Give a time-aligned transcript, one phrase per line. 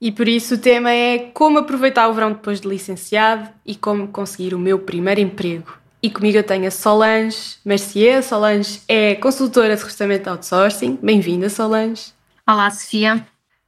[0.00, 4.08] e por isso o tema é como aproveitar o verão depois de licenciado e como
[4.08, 5.76] conseguir o meu primeiro emprego.
[6.00, 8.22] E comigo eu tenho a Solange Mercier.
[8.22, 10.96] Solange é consultora de recrutamento outsourcing.
[11.02, 12.12] Bem-vinda, Solange.
[12.46, 13.26] Olá, Sofia.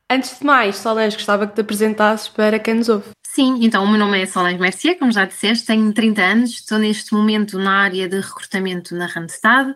[0.08, 3.10] Antes de mais, Solange, gostava que te apresentasses para quem nos ouve.
[3.26, 6.78] Sim, então o meu nome é Solange Mercier, como já disseste, tenho 30 anos, estou
[6.78, 9.72] neste momento na área de recrutamento na Randstad,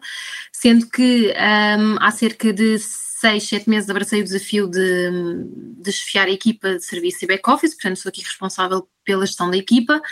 [0.52, 1.32] sendo que
[1.78, 2.78] um, há cerca de
[3.24, 5.10] seis, sete meses abracei o desafio de,
[5.78, 9.56] de chefiar a equipa de serviço e back-office, portanto sou aqui responsável pela gestão da
[9.56, 10.02] equipa.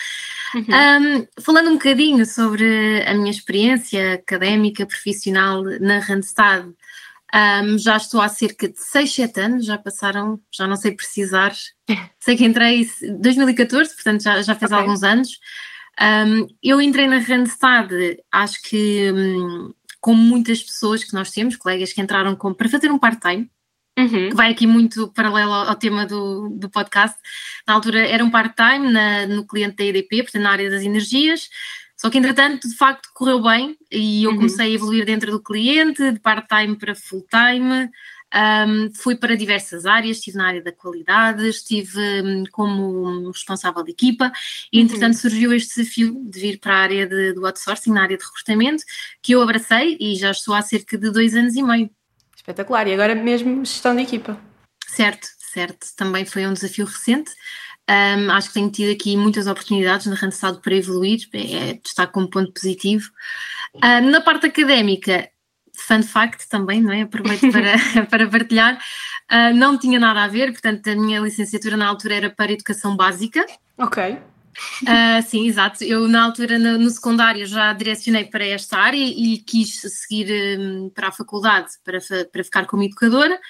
[0.55, 0.63] Uhum.
[0.63, 6.67] Um, falando um bocadinho sobre a minha experiência académica, profissional na Randstad,
[7.35, 11.53] um, já estou há cerca de 6, 7 anos, já passaram, já não sei precisar,
[12.19, 14.83] sei que entrei em 2014, portanto já, já fez okay.
[14.83, 15.39] alguns anos.
[16.01, 17.91] Um, eu entrei na Randstad,
[18.33, 22.91] acho que um, como muitas pessoas que nós temos, colegas que entraram com, para fazer
[22.91, 23.49] um part-time,
[23.97, 24.31] uhum.
[24.31, 27.17] que vai aqui muito paralelo ao, ao, tema do, do podcast.
[27.67, 28.93] Na altura era um part-time
[29.29, 31.49] no cliente da EDP, portanto na área das energias,
[32.03, 34.37] só que entretanto de facto correu bem e eu uhum.
[34.39, 37.89] comecei a evoluir dentro do cliente, de part-time para full-time.
[38.35, 43.93] Um, fui para diversas áreas, estive na área da qualidade, estive um, como responsável de
[43.93, 44.33] equipa
[44.73, 44.85] e uhum.
[44.85, 48.25] entretanto surgiu este desafio de vir para a área de, do outsourcing, na área de
[48.25, 48.83] recrutamento,
[49.23, 51.89] que eu abracei e já estou há cerca de dois anos e meio.
[52.35, 54.37] Espetacular, e agora mesmo gestão de equipa.
[54.89, 57.31] Certo, certo, também foi um desafio recente.
[57.91, 62.31] Um, acho que tenho tido aqui muitas oportunidades na Randstad para evoluir, é, destaco como
[62.31, 63.11] ponto positivo.
[63.75, 65.29] Um, na parte académica,
[65.75, 67.03] fun fact também, não é?
[67.03, 68.79] Aproveito para, para partilhar.
[69.31, 72.97] Uh, não tinha nada a ver, portanto, a minha licenciatura na altura era para educação
[72.97, 73.45] básica.
[73.79, 74.19] Ok.
[74.83, 75.83] Uh, sim, exato.
[75.83, 80.91] Eu, na altura, no, no, secundário, já direcionei para esta área e quis seguir um,
[80.91, 81.99] para a faculdade para,
[82.31, 83.41] para ficar como educadora.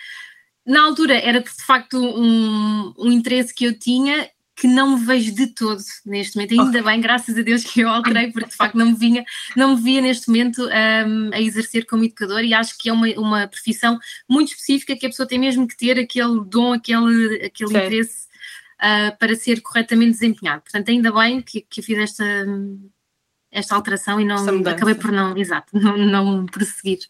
[0.65, 5.35] Na altura, era de facto um, um interesse que eu tinha que não me vejo
[5.35, 6.61] de todo neste momento.
[6.61, 9.25] Ainda bem, graças a Deus que eu alterei, porque de facto não me vinha,
[9.57, 13.09] não me via neste momento um, a exercer como educador e acho que é uma,
[13.17, 17.71] uma profissão muito específica que a pessoa tem mesmo que ter aquele dom, aquele, aquele
[17.71, 18.29] interesse
[18.79, 20.63] uh, para ser corretamente desempenhado.
[20.63, 22.25] Portanto, ainda bem que, que eu fiz esta,
[23.51, 27.01] esta alteração e não acabei por não, exato, não, não prosseguir.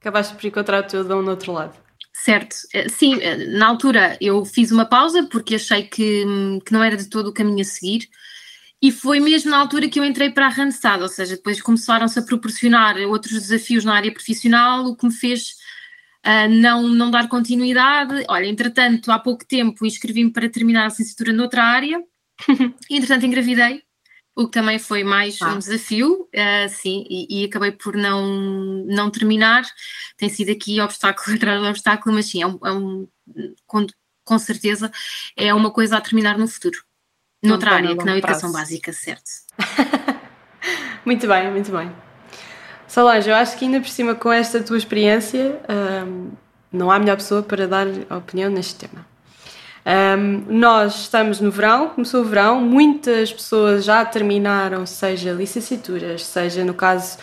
[0.00, 1.81] Acabaste por encontrar o teu dom no outro lado.
[2.12, 6.24] Certo, eh, sim, eh, na altura eu fiz uma pausa porque achei que,
[6.64, 8.08] que não era de todo o caminho a seguir
[8.82, 12.18] e foi mesmo na altura que eu entrei para a Randstad, ou seja, depois começaram-se
[12.18, 15.52] a proporcionar outros desafios na área profissional, o que me fez
[16.26, 18.24] uh, não, não dar continuidade.
[18.28, 22.02] Olha, entretanto, há pouco tempo inscrevi-me para terminar a licenciatura noutra área,
[22.90, 23.82] entretanto engravidei
[24.34, 25.52] o que também foi mais ah.
[25.52, 28.26] um desafio, uh, sim, e, e, acabei por não,
[28.86, 29.62] não terminar.
[30.16, 33.08] Tem sido aqui obstáculo atrás de obstáculo, mas sim, é um, é um
[33.66, 33.86] com,
[34.24, 34.90] com, certeza
[35.36, 36.82] é uma coisa a terminar no futuro,
[37.42, 39.30] noutra área, que não é educação básica, certo.
[41.04, 41.92] muito bem, muito bem.
[42.88, 45.60] Solange, eu acho que ainda por cima com esta tua experiência,
[46.06, 46.32] um,
[46.70, 49.11] não há melhor pessoa para dar opinião neste tema.
[49.84, 56.64] Um, nós estamos no verão, começou o verão, muitas pessoas já terminaram, seja licenciaturas, seja
[56.64, 57.18] no caso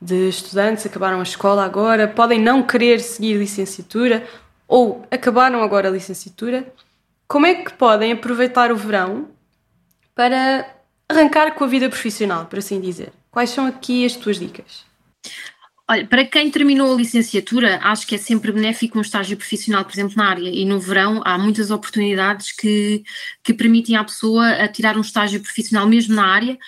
[0.00, 4.24] de estudantes, acabaram a escola agora, podem não querer seguir licenciatura
[4.68, 6.72] ou acabaram agora a licenciatura.
[7.26, 9.28] Como é que podem aproveitar o verão
[10.14, 10.66] para
[11.08, 13.12] arrancar com a vida profissional, por assim dizer?
[13.30, 14.84] Quais são aqui as tuas dicas?
[15.86, 19.92] Olha, para quem terminou a licenciatura, acho que é sempre benéfico um estágio profissional, por
[19.92, 20.48] exemplo, na área.
[20.48, 23.02] E no verão há muitas oportunidades que,
[23.42, 26.58] que permitem à pessoa a tirar um estágio profissional mesmo na área.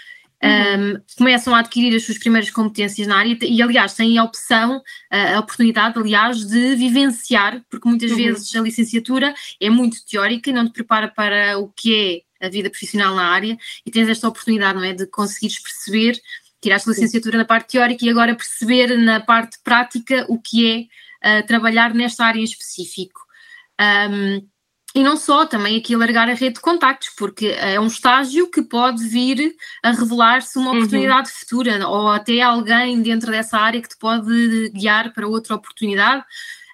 [0.43, 0.97] Uhum.
[0.97, 4.83] Um, começam a adquirir as suas primeiras competências na área e, aliás, têm a opção,
[5.11, 8.19] a oportunidade, aliás, de vivenciar, porque muitas uhum.
[8.19, 12.51] vezes a licenciatura é muito teórica e não te prepara para o que é a
[12.51, 13.57] vida profissional na área
[13.87, 16.21] e tens esta oportunidade, não é, de conseguires perceber
[16.67, 20.91] tiraste licenciatura na parte teórica e agora perceber na parte prática o que
[21.23, 23.21] é uh, trabalhar nesta área em específico.
[23.81, 24.45] Um,
[24.95, 28.63] e não só, também aqui alargar a rede de contactos, porque é um estágio que
[28.63, 30.79] pode vir a revelar-se uma uhum.
[30.79, 31.35] oportunidade uhum.
[31.39, 36.25] futura, ou até alguém dentro dessa área que te pode guiar para outra oportunidade.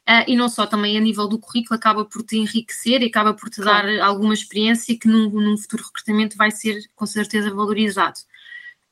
[0.09, 3.35] Uh, e não só, também a nível do currículo, acaba por te enriquecer e acaba
[3.35, 3.89] por te claro.
[3.89, 8.21] dar alguma experiência que num, num futuro recrutamento vai ser com certeza valorizado.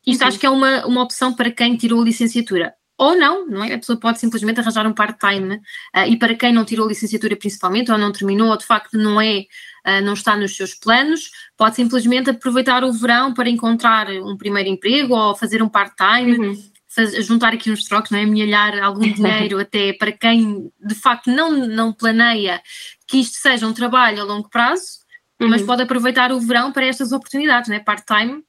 [0.07, 0.29] Isto uhum.
[0.29, 2.75] acho que é uma, uma opção para quem tirou a licenciatura.
[3.01, 3.73] Ou não, não é?
[3.73, 7.35] A pessoa pode simplesmente arranjar um part-time uh, e para quem não tirou a licenciatura
[7.35, 9.47] principalmente, ou não terminou, ou de facto não é,
[9.87, 14.69] uh, não está nos seus planos, pode simplesmente aproveitar o verão para encontrar um primeiro
[14.69, 16.37] emprego ou fazer um part-time.
[16.39, 17.23] Uhum.
[17.23, 18.25] juntar aqui uns trocos, não é?
[18.25, 22.61] Amealhar algum dinheiro até para quem de facto não, não planeia
[23.09, 24.99] que isto seja um trabalho a longo prazo,
[25.41, 25.49] uhum.
[25.49, 27.81] mas pode aproveitar o verão para estas oportunidades, não é?
[27.81, 28.43] Part-time,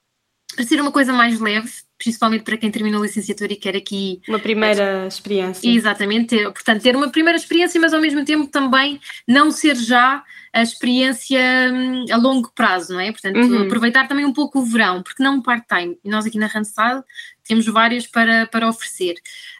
[0.56, 4.22] para ser uma coisa mais leve, principalmente para quem terminou a licenciatura e quer aqui.
[4.28, 5.70] Uma primeira experiência.
[5.70, 10.24] Exatamente, ter, portanto, ter uma primeira experiência, mas ao mesmo tempo também não ser já
[10.54, 11.40] a experiência
[11.74, 13.12] hum, a longo prazo, não é?
[13.12, 13.64] Portanto, uhum.
[13.64, 15.98] aproveitar também um pouco o verão, porque não um part-time.
[16.04, 17.04] E nós aqui na Randstad
[17.44, 19.16] temos várias para, para oferecer.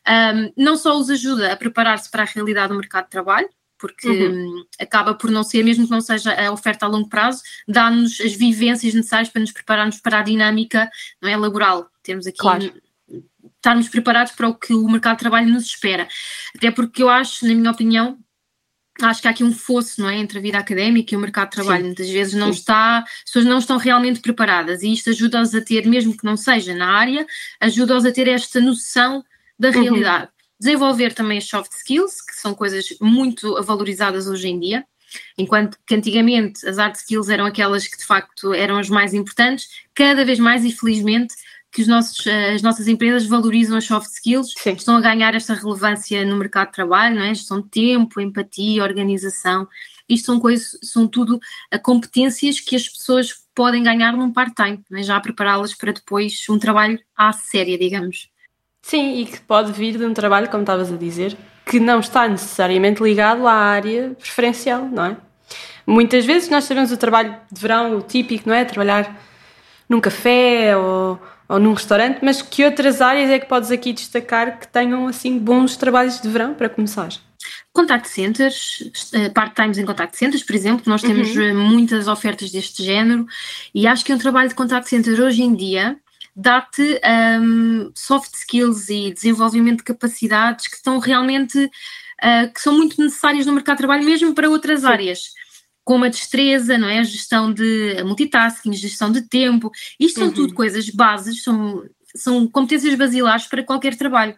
[0.08, 3.50] Um, não só os ajuda a preparar-se para a realidade do mercado de trabalho,
[3.82, 4.64] porque uhum.
[4.80, 8.34] acaba por não ser, mesmo que não seja a oferta a longo prazo, dá-nos as
[8.34, 10.88] vivências necessárias para nos prepararmos para a dinâmica
[11.20, 11.90] não é, laboral.
[12.04, 12.72] Temos aqui claro.
[13.56, 16.08] estarmos preparados para o que o mercado de trabalho nos espera.
[16.56, 18.20] Até porque eu acho, na minha opinião,
[19.02, 21.50] acho que há aqui um fosso não é, entre a vida académica e o mercado
[21.50, 21.82] de trabalho.
[21.82, 21.88] Sim.
[21.88, 22.60] Muitas vezes não Sim.
[22.60, 26.38] está, as pessoas não estão realmente preparadas e isto ajuda-os a ter, mesmo que não
[26.38, 27.26] seja na área,
[27.60, 29.26] ajuda-os a ter esta noção
[29.58, 29.82] da uhum.
[29.82, 30.26] realidade.
[30.26, 34.86] Uhum desenvolver também as soft skills, que são coisas muito valorizadas hoje em dia,
[35.36, 39.68] enquanto que antigamente as hard skills eram aquelas que de facto eram as mais importantes,
[39.96, 41.34] cada vez mais, infelizmente,
[41.72, 44.74] que os nossos, as nossas empresas valorizam as soft skills, Sim.
[44.74, 47.34] estão a ganhar esta relevância no mercado de trabalho, não é?
[47.34, 49.68] gestão de tempo, empatia, organização,
[50.08, 51.40] isto são coisas, são tudo
[51.82, 55.02] competências que as pessoas podem ganhar num part-time, é?
[55.02, 58.31] já prepará-las para depois um trabalho à séria, digamos.
[58.82, 62.28] Sim, e que pode vir de um trabalho, como estavas a dizer, que não está
[62.28, 65.18] necessariamente ligado à área preferencial, não é?
[65.86, 68.66] Muitas vezes nós sabemos o trabalho de verão, o típico, não é?
[68.66, 69.20] Trabalhar
[69.88, 74.60] num café ou, ou num restaurante, mas que outras áreas é que podes aqui destacar
[74.60, 77.10] que tenham assim bons trabalhos de verão para começar?
[77.74, 81.44] Contact centers, eh, part-times em contact centers, por exemplo, nós temos uhum.
[81.44, 83.26] Eh, muitas ofertas deste género
[83.74, 85.98] e acho que um trabalho de contact center hoje em dia
[86.36, 87.00] dá-te
[87.42, 93.46] um, soft skills e desenvolvimento de capacidades que estão realmente, uh, que são muito necessárias
[93.46, 94.88] no mercado de trabalho, mesmo para outras Sim.
[94.88, 95.20] áreas
[95.84, 97.00] como a destreza, não é?
[97.00, 99.72] A gestão de multitasking, gestão de tempo.
[100.00, 100.28] Isto uhum.
[100.28, 101.84] são tudo coisas bases, são,
[102.16, 104.36] são competências basilares para qualquer trabalho.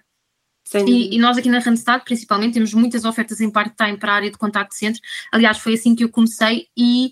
[0.87, 4.31] E, e, nós aqui na Randstad, principalmente, temos muitas ofertas em part-time para a área
[4.31, 4.99] de contact center.
[5.31, 7.11] Aliás, foi assim que eu comecei e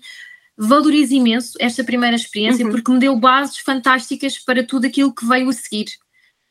[0.56, 2.70] valorizo imenso esta primeira experiência uhum.
[2.70, 5.86] porque me deu bases fantásticas para tudo aquilo que veio a seguir.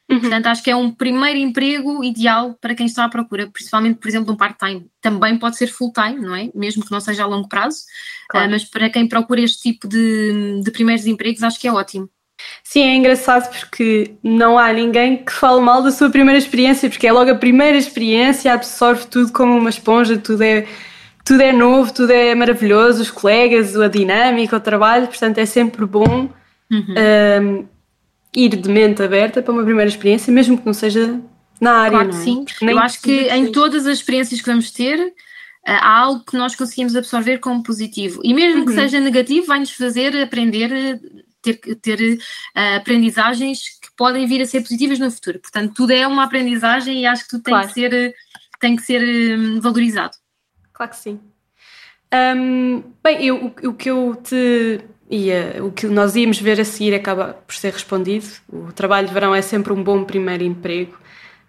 [0.09, 0.19] Uhum.
[0.19, 4.09] Portanto, acho que é um primeiro emprego ideal para quem está à procura, principalmente, por
[4.09, 4.85] exemplo, de um part-time.
[4.99, 6.49] Também pode ser full-time, não é?
[6.53, 7.83] Mesmo que não seja a longo prazo,
[8.29, 8.47] claro.
[8.47, 12.09] uh, mas para quem procura este tipo de, de primeiros empregos, acho que é ótimo.
[12.63, 17.07] Sim, é engraçado porque não há ninguém que fale mal da sua primeira experiência, porque
[17.07, 20.67] é logo a primeira experiência, absorve tudo como uma esponja, tudo é
[21.23, 25.85] tudo é novo, tudo é maravilhoso, os colegas, a dinâmica, o trabalho, portanto é sempre
[25.85, 26.29] bom
[26.71, 26.95] uhum.
[27.41, 27.67] um,
[28.35, 31.19] ir de mente aberta para uma primeira experiência, mesmo que não seja
[31.59, 31.99] na área.
[31.99, 32.13] Claro, é?
[32.13, 32.45] sim.
[32.61, 35.13] Eu acho que em todas as experiências que vamos ter, eh,
[35.71, 38.19] há algo que nós conseguimos absorver como positivo.
[38.23, 38.65] E mesmo uhum.
[38.65, 40.99] que seja negativo, vai-nos fazer aprender,
[41.41, 42.17] ter, ter
[42.55, 45.39] uh, aprendizagens que podem vir a ser positivas no futuro.
[45.39, 47.67] Portanto, tudo é uma aprendizagem e acho que tudo tem claro.
[47.67, 48.15] que ser,
[48.59, 50.20] tem que ser um, valorizado.
[50.81, 51.19] Claro que sim.
[52.11, 56.65] Um, bem, eu, o, o, que eu te ia, o que nós íamos ver a
[56.65, 58.25] seguir acaba por ser respondido.
[58.51, 60.97] O trabalho de verão é sempre um bom primeiro emprego,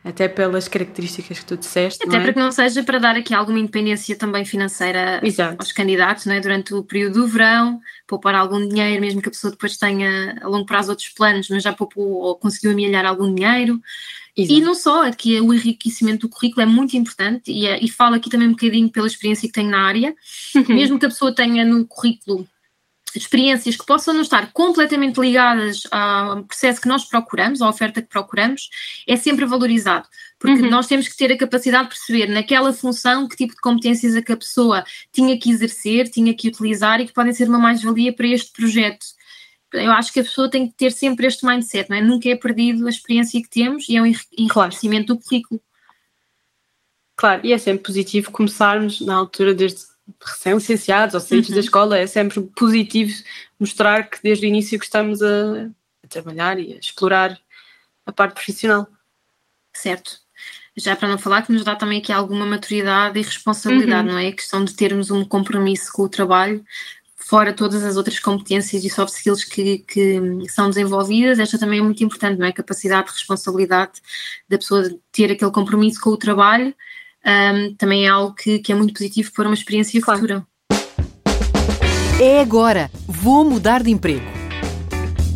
[0.04, 2.06] até pelas características que tu disseste.
[2.06, 2.20] Até é?
[2.20, 5.56] para que não seja para dar aqui alguma independência também financeira Exato.
[5.58, 6.40] aos candidatos, não é?
[6.40, 10.46] durante o período do verão, poupar algum dinheiro, mesmo que a pessoa depois tenha a
[10.46, 13.80] longo prazo outros planos, mas já poupou ou conseguiu amelhar algum dinheiro.
[14.36, 14.54] Exato.
[14.54, 18.14] E não só, aqui o enriquecimento do currículo é muito importante e, é, e falo
[18.14, 20.14] aqui também um bocadinho pela experiência que tenho na área,
[20.54, 20.74] uhum.
[20.74, 22.48] mesmo que a pessoa tenha no currículo
[23.14, 28.08] experiências que possam não estar completamente ligadas ao processo que nós procuramos, à oferta que
[28.08, 28.70] procuramos,
[29.06, 30.08] é sempre valorizado.
[30.38, 30.70] Porque uhum.
[30.70, 34.22] nós temos que ter a capacidade de perceber naquela função que tipo de competências a
[34.22, 38.12] que a pessoa tinha que exercer, tinha que utilizar e que podem ser uma mais-valia
[38.12, 39.04] para este projeto
[39.72, 42.00] eu acho que a pessoa tem que ter sempre este mindset, não é?
[42.00, 45.06] Nunca é perdido a experiência que temos e é um enriquecimento claro.
[45.06, 45.60] do currículo.
[47.16, 49.80] Claro, e é sempre positivo começarmos na altura desde
[50.20, 51.54] recém-licenciados ou saídos uhum.
[51.54, 53.12] da escola, é sempre positivo
[53.58, 55.70] mostrar que desde o início gostamos a,
[56.02, 57.38] a trabalhar e a explorar
[58.04, 58.88] a parte profissional.
[59.72, 60.22] Certo
[60.76, 64.14] já para não falar que nos dá também aqui alguma maturidade e responsabilidade, uhum.
[64.14, 64.28] não é?
[64.28, 66.64] A questão de termos um compromisso com o trabalho,
[67.24, 71.82] fora todas as outras competências e soft skills que, que, são desenvolvidas, esta também é
[71.82, 72.50] muito importante, não é?
[72.50, 73.92] A capacidade de responsabilidade
[74.48, 76.74] da pessoa ter aquele compromisso com o trabalho
[77.24, 80.20] um, também é algo que, que, é muito positivo para uma experiência claro.
[80.20, 80.44] futura.
[82.20, 82.90] É agora!
[83.06, 84.24] Vou mudar de emprego.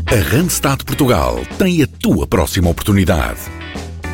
[0.07, 3.41] A Randstad Portugal tem a tua próxima oportunidade.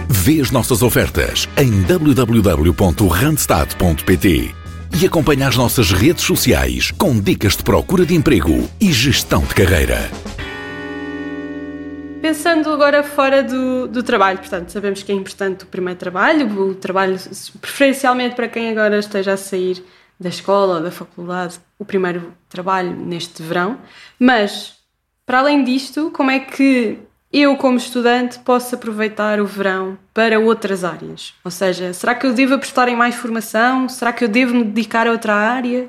[0.08, 4.61] Vê as nossas ofertas em www.randstad.pt
[5.00, 9.54] e acompanha as nossas redes sociais com dicas de procura de emprego e gestão de
[9.54, 10.10] carreira.
[12.20, 16.74] Pensando agora fora do, do trabalho, portanto, sabemos que é importante o primeiro trabalho, o
[16.74, 17.18] trabalho
[17.60, 19.84] preferencialmente para quem agora esteja a sair
[20.20, 23.78] da escola ou da faculdade, o primeiro trabalho neste verão,
[24.18, 24.74] mas
[25.26, 26.98] para além disto, como é que
[27.32, 31.32] eu, como estudante, posso aproveitar o verão para outras áreas?
[31.44, 33.88] Ou seja, será que eu devo apostar em mais formação?
[33.88, 35.88] Será que eu devo me dedicar a outra área?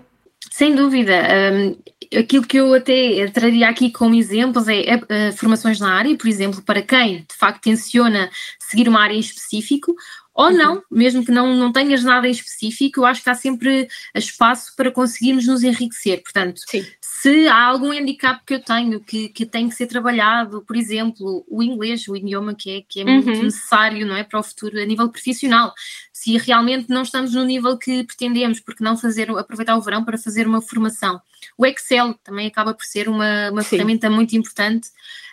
[0.51, 1.13] Sem dúvida.
[1.51, 1.75] Um,
[2.19, 6.27] aquilo que eu até traria aqui como exemplos é, é, é, formações na área, por
[6.27, 9.95] exemplo, para quem de facto tenciona seguir uma área em específico,
[10.33, 13.87] ou não, mesmo que não, não tenhas nada em específico, eu acho que há sempre
[14.15, 16.21] espaço para conseguirmos nos enriquecer.
[16.23, 16.85] Portanto, Sim
[17.23, 21.45] se há algum handicap que eu tenho que, que tem que ser trabalhado, por exemplo,
[21.47, 23.43] o inglês, o idioma que é, que é muito uhum.
[23.43, 25.73] necessário não é, para o futuro a nível profissional.
[26.11, 30.17] Se realmente não estamos no nível que pretendemos, porque não fazer, aproveitar o verão para
[30.17, 31.21] fazer uma formação.
[31.57, 34.89] O Excel também acaba por ser uma, uma ferramenta muito importante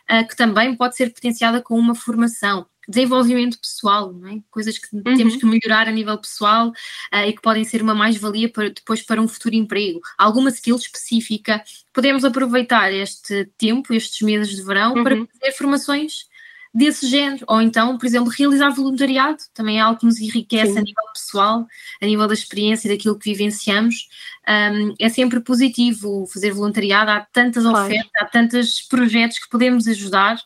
[0.09, 4.39] uh, que também pode ser potenciada com uma formação desenvolvimento pessoal, é?
[4.51, 5.03] coisas que uhum.
[5.17, 9.21] temos que melhorar a nível pessoal uh, e que podem ser uma mais-valia depois para
[9.21, 10.01] um futuro emprego.
[10.19, 11.63] Alguma skill específica.
[11.93, 15.05] Podemos aproveitar este tempo, estes meses de verão, uhum.
[15.05, 16.31] para fazer formações
[16.73, 20.79] desse género, ou então, por exemplo, realizar voluntariado, também é algo que nos enriquece Sim.
[20.79, 21.67] a nível pessoal,
[22.01, 24.09] a nível da experiência e daquilo que vivenciamos.
[24.49, 27.87] Um, é sempre positivo fazer voluntariado, há tantas claro.
[27.87, 30.41] ofertas, há tantos projetos que podemos ajudar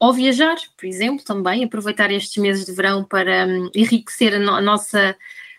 [0.00, 4.54] ou viajar, por exemplo, também, aproveitar estes meses de verão para um, enriquecer a, no
[4.54, 5.16] a, nossa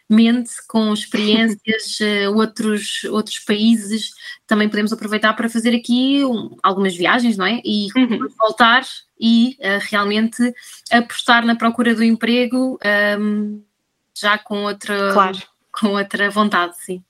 [0.09, 4.13] mente com experiências, uh, outros, outros países,
[4.47, 7.61] também podemos aproveitar para fazer aqui um, algumas viagens, não é?
[7.65, 8.27] E uhum.
[8.39, 8.83] voltar
[9.19, 10.53] e uh, realmente
[10.91, 12.79] apostar na procura do emprego
[13.19, 13.61] um,
[14.17, 15.37] já com outra, claro.
[15.71, 17.03] com outra vontade, sim.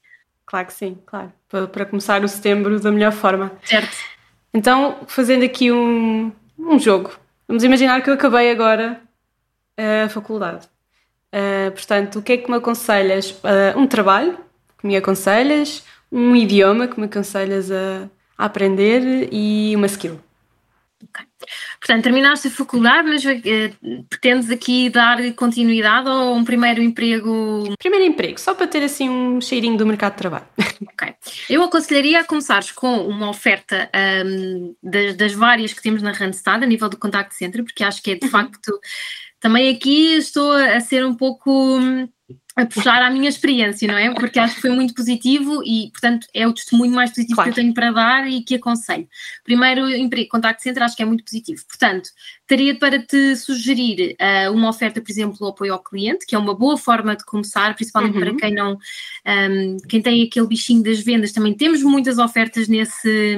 [0.46, 1.32] Claro que sim, claro.
[1.48, 3.52] Para, para começar o setembro da melhor forma.
[3.64, 3.96] Certo.
[4.52, 7.12] Então, fazendo aqui um, um jogo.
[7.48, 9.02] Vamos imaginar que eu acabei agora
[10.06, 10.68] a faculdade.
[11.34, 13.32] Uh, portanto, o que é que me aconselhas?
[13.32, 14.38] Uh, um trabalho
[14.78, 20.20] que me aconselhas, um idioma que me aconselhas a, a aprender e uma skill.
[21.02, 21.26] Ok.
[21.80, 27.74] Portanto, terminaste a faculdade, mas uh, pretendes aqui dar continuidade ou um primeiro emprego?
[27.80, 30.46] Primeiro emprego, só para ter assim um cheirinho do mercado de trabalho.
[30.92, 31.14] Ok.
[31.50, 33.90] Eu aconselharia a começares com uma oferta
[34.26, 38.02] um, das, das, várias que temos na Randstad a nível do contact center, porque acho
[38.04, 38.80] que é de facto.
[39.40, 41.80] Também aqui estou a ser um pouco
[42.62, 44.14] a puxar a minha experiência, não é?
[44.14, 47.54] Porque acho que foi muito positivo e, portanto, é o testemunho mais positivo claro.
[47.54, 49.08] que eu tenho para dar e que aconselho.
[49.44, 51.62] Primeiro emprego, contact center, acho que é muito positivo.
[51.68, 52.10] Portanto,
[52.50, 56.38] teria para te sugerir uh, uma oferta, por exemplo, o apoio ao cliente, que é
[56.38, 58.22] uma boa forma de começar, principalmente uhum.
[58.22, 63.38] para quem não, um, quem tem aquele bichinho das vendas, também temos muitas ofertas nesse,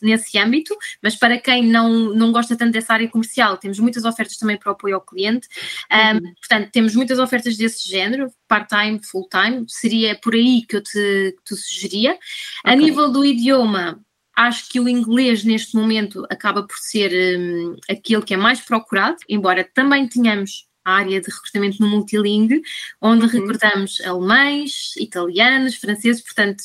[0.00, 4.36] nesse âmbito, mas para quem não, não gosta tanto dessa área comercial, temos muitas ofertas
[4.36, 5.48] também para o apoio ao cliente.
[5.90, 6.34] Um, uhum.
[6.38, 10.92] Portanto, temos muitas ofertas desse género, part-time, full-time, seria por aí que eu te,
[11.38, 12.10] que te sugeria.
[12.12, 12.20] Okay.
[12.64, 13.98] A nível do idioma,
[14.36, 19.16] acho que o inglês neste momento acaba por ser um, aquele que é mais procurado,
[19.26, 22.60] embora também tenhamos a área de recrutamento no multilingue,
[23.00, 23.30] onde uhum.
[23.30, 26.62] recrutamos alemães, italianos, franceses, portanto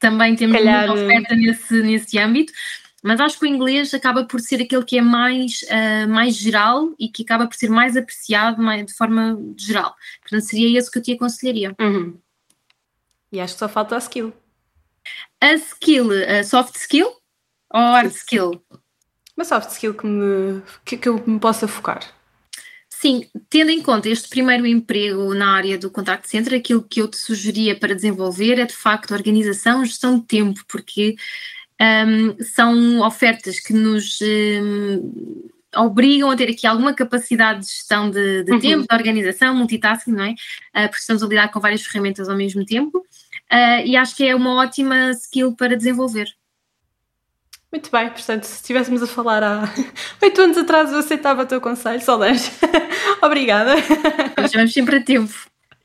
[0.00, 0.88] também temos Calhar...
[0.88, 2.52] muita oferta nesse, nesse âmbito.
[3.02, 6.94] Mas acho que o inglês acaba por ser aquele que é mais, uh, mais geral
[6.98, 9.94] e que acaba por ser mais apreciado mais, de forma geral.
[10.20, 11.74] Portanto, seria esse que eu te aconselharia.
[11.80, 12.18] Uhum.
[13.30, 14.32] E acho que só falta a skill.
[15.40, 17.08] A skill, a soft skill
[17.70, 18.62] ou hard skill?
[19.36, 22.00] Uma soft skill que, me, que, que eu me possa focar.
[22.88, 27.06] Sim, tendo em conta este primeiro emprego na área do contact center, aquilo que eu
[27.06, 31.14] te sugeria para desenvolver é de facto organização, gestão de tempo, porque
[31.80, 38.42] um, são ofertas que nos um, obrigam a ter aqui alguma capacidade de gestão de,
[38.44, 38.60] de uhum.
[38.60, 40.30] tempo, de organização, multitasking, não é?
[40.30, 44.26] Uh, porque estamos a lidar com várias ferramentas ao mesmo tempo uh, e acho que
[44.26, 46.28] é uma ótima skill para desenvolver.
[47.70, 49.64] Muito bem, portanto, se estivéssemos a falar há
[50.22, 52.50] oito anos atrás, eu aceitava o teu conselho, Solange.
[53.22, 53.74] Obrigada.
[54.38, 55.34] Nós vamos sempre a tempo.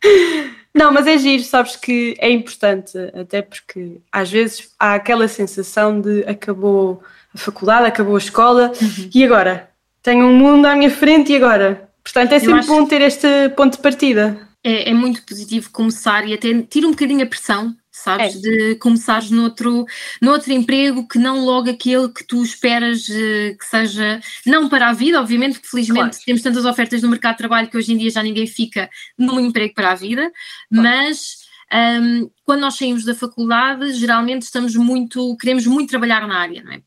[0.74, 6.02] Não, mas é giro, sabes que é importante, até porque às vezes há aquela sensação
[6.02, 7.04] de acabou
[7.34, 9.10] a faculdade, acabou a escola uhum.
[9.14, 9.70] e agora?
[10.02, 11.90] Tenho um mundo à minha frente e agora?
[12.04, 14.50] Portanto, é sempre bom ter este ponto de partida.
[14.64, 18.36] É, é, muito positivo começar e até tira um bocadinho a pressão, sabes?
[18.36, 18.40] É.
[18.40, 19.86] De começares noutro,
[20.22, 24.94] noutro emprego que não logo aquele que tu esperas uh, que seja, não para a
[24.94, 26.26] vida, obviamente, porque felizmente claro.
[26.26, 29.40] temos tantas ofertas no mercado de trabalho que hoje em dia já ninguém fica num
[29.40, 30.32] emprego para a vida,
[30.72, 30.90] claro.
[30.90, 31.44] mas.
[31.74, 36.72] Um, quando nós saímos da faculdade, geralmente estamos muito, queremos muito trabalhar na área, não
[36.72, 36.84] é?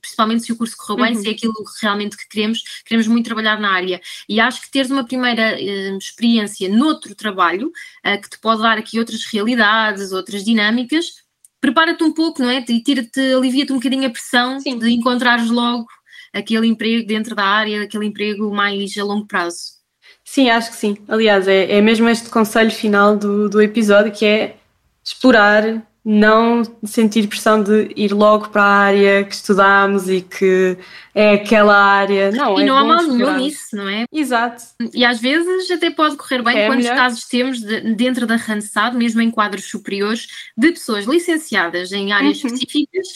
[0.00, 1.22] Principalmente se o curso correu bem, uhum.
[1.22, 4.00] se é aquilo realmente que queremos, queremos muito trabalhar na área.
[4.28, 8.78] E acho que teres uma primeira uh, experiência noutro trabalho, uh, que te pode dar
[8.78, 11.22] aqui outras realidades, outras dinâmicas,
[11.60, 12.64] prepara-te um pouco, não é?
[12.68, 14.78] E tira-te, alivia-te um bocadinho a pressão Sim.
[14.78, 15.86] de encontrares logo
[16.32, 19.78] aquele emprego dentro da área, aquele emprego mais a longo prazo.
[20.24, 20.96] Sim, acho que sim.
[21.08, 24.56] Aliás, é, é mesmo este conselho final do, do episódio que é
[25.02, 30.78] explorar não sentir pressão de ir logo para a área que estudámos e que
[31.14, 32.30] é aquela área.
[32.30, 34.06] Não, e é não há mal nenhum nisso, não é?
[34.10, 34.64] Exato.
[34.94, 36.56] E às vezes até pode correr bem.
[36.56, 36.96] É Quantos melhor?
[36.96, 42.42] casos temos de, dentro da Randstad, mesmo em quadros superiores, de pessoas licenciadas em áreas
[42.42, 42.54] uhum.
[42.54, 43.06] específicas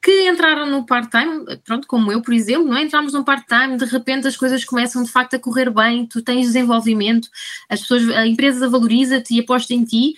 [0.00, 2.82] que entraram no part-time, pronto, como eu, por exemplo, não é?
[2.82, 6.46] Entramos num part-time, de repente as coisas começam de facto a correr bem, tu tens
[6.46, 7.28] desenvolvimento,
[7.68, 10.14] as pessoas, a empresa valoriza-te e aposta em ti,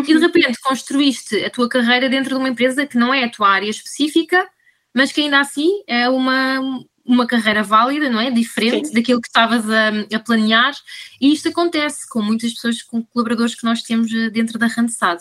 [0.00, 3.30] e de repente construíste a tua carreira dentro de uma empresa que não é a
[3.30, 4.48] tua área específica,
[4.94, 6.60] mas que ainda assim é uma,
[7.04, 8.30] uma carreira válida, não é?
[8.30, 8.94] Diferente Sim.
[8.94, 10.74] daquilo que estavas a, a, planear.
[11.20, 15.20] E isto acontece com muitas pessoas, com colaboradores que nós temos eh, dentro da Randstad.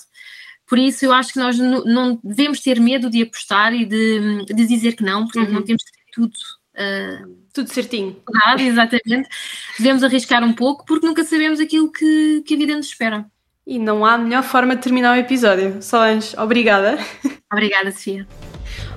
[0.67, 4.65] Por isso, eu acho que nós não devemos ter medo de apostar e de, de
[4.65, 5.51] dizer que não, porque uhum.
[5.51, 6.33] não temos que ter tudo.
[6.73, 8.21] Uh, tudo certinho.
[8.25, 9.29] Claro, exatamente.
[9.77, 13.29] Devemos arriscar um pouco, porque nunca sabemos aquilo que, que a vida nos espera.
[13.67, 15.81] E não há melhor forma de terminar o episódio.
[15.81, 16.99] Solange, obrigada.
[17.51, 18.27] Obrigada, Sofia.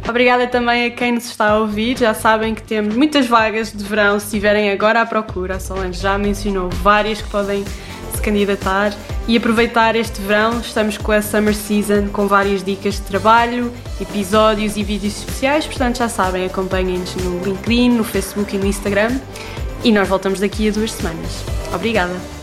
[0.06, 1.96] Obrigada também a quem nos está a ouvir.
[1.96, 5.56] Já sabem que temos muitas vagas de verão se estiverem agora à procura.
[5.56, 7.64] A Solange já mencionou várias que podem
[8.14, 8.92] se candidatar
[9.26, 10.60] e aproveitar este verão.
[10.60, 15.66] Estamos com a Summer Season com várias dicas de trabalho, episódios e vídeos especiais.
[15.66, 19.18] Portanto, já sabem, acompanhem-nos no LinkedIn, no Facebook e no Instagram.
[19.84, 21.44] E nós voltamos daqui a duas semanas.
[21.72, 22.37] Obrigada!